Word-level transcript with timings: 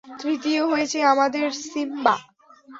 তৃতীয় 0.19 0.61
হয়েছে 0.65 0.97
আমাদের 1.13 1.45
সিম্বা! 1.63 2.15